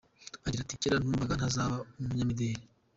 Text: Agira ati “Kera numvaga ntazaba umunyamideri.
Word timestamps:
Agira 0.47 0.61
ati 0.63 0.79
“Kera 0.81 0.97
numvaga 1.03 1.33
ntazaba 1.37 1.77
umunyamideri. 1.99 2.61